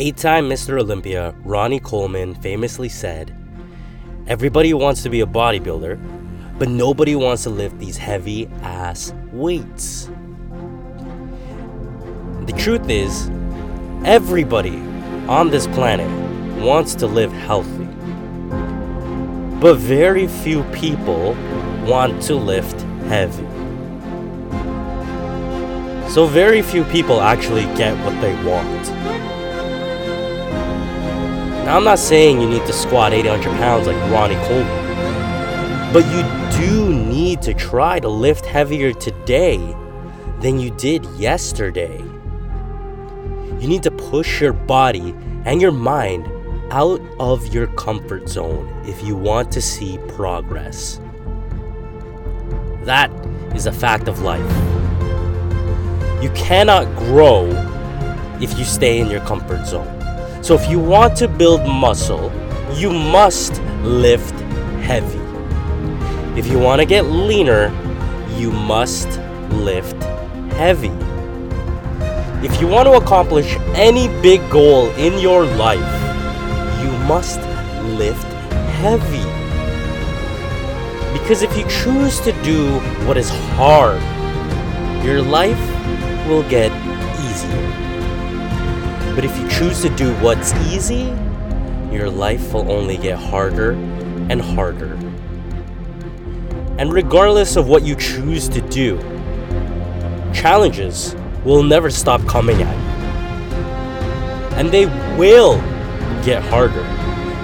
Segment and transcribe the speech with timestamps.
[0.00, 0.80] Eight time Mr.
[0.80, 3.36] Olympia Ronnie Coleman famously said,
[4.28, 5.98] Everybody wants to be a bodybuilder,
[6.56, 10.08] but nobody wants to lift these heavy ass weights.
[12.46, 13.28] The truth is,
[14.04, 14.76] everybody
[15.26, 16.08] on this planet
[16.62, 17.88] wants to live healthy.
[19.60, 21.34] But very few people
[21.84, 23.48] want to lift heavy.
[26.08, 29.37] So, very few people actually get what they want.
[31.68, 36.22] Now, I'm not saying you need to squat 800 pounds like Ronnie Coleman, but you
[36.58, 39.58] do need to try to lift heavier today
[40.40, 41.98] than you did yesterday.
[43.60, 46.26] You need to push your body and your mind
[46.70, 51.02] out of your comfort zone if you want to see progress.
[52.84, 53.10] That
[53.54, 54.40] is a fact of life.
[56.22, 57.46] You cannot grow
[58.40, 59.97] if you stay in your comfort zone.
[60.40, 62.32] So, if you want to build muscle,
[62.74, 64.38] you must lift
[64.80, 65.18] heavy.
[66.38, 67.68] If you want to get leaner,
[68.36, 69.08] you must
[69.50, 70.00] lift
[70.52, 70.92] heavy.
[72.46, 75.80] If you want to accomplish any big goal in your life,
[76.80, 77.40] you must
[77.98, 78.24] lift
[78.78, 79.26] heavy.
[81.18, 84.00] Because if you choose to do what is hard,
[85.04, 85.58] your life
[86.28, 86.70] will get
[87.26, 87.97] easier.
[89.18, 91.12] But if you choose to do what's easy,
[91.90, 93.72] your life will only get harder
[94.30, 94.94] and harder.
[96.78, 98.96] And regardless of what you choose to do,
[100.32, 103.56] challenges will never stop coming at you.
[104.56, 105.56] And they will
[106.22, 106.84] get harder.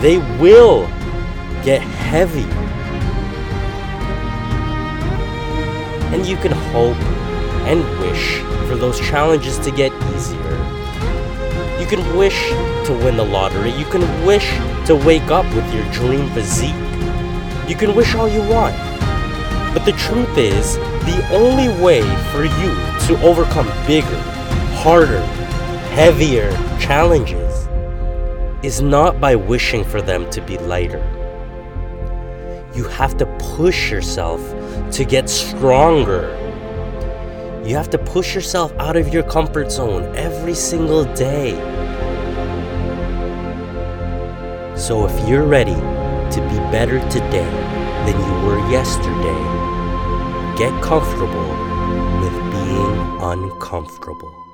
[0.00, 0.86] They will
[1.62, 2.48] get heavy.
[6.16, 6.96] And you can hope
[7.68, 10.77] and wish for those challenges to get easier.
[11.88, 12.50] You can wish
[12.84, 13.70] to win the lottery.
[13.70, 14.46] You can wish
[14.84, 16.74] to wake up with your dream physique.
[17.66, 18.76] You can wish all you want.
[19.72, 22.74] But the truth is, the only way for you
[23.06, 24.20] to overcome bigger,
[24.82, 25.20] harder,
[25.94, 27.70] heavier challenges
[28.62, 31.00] is not by wishing for them to be lighter.
[32.74, 33.24] You have to
[33.56, 34.42] push yourself
[34.92, 36.34] to get stronger.
[37.64, 41.77] You have to push yourself out of your comfort zone every single day.
[44.78, 47.50] So if you're ready to be better today
[48.06, 49.42] than you were yesterday,
[50.56, 51.50] get comfortable
[52.20, 54.47] with being uncomfortable.